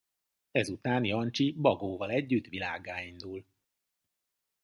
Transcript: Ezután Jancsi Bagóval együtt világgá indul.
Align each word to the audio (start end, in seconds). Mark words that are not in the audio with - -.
Ezután 0.51 1.03
Jancsi 1.05 1.51
Bagóval 1.57 2.11
együtt 2.11 2.45
világgá 2.45 3.03
indul. 3.03 3.45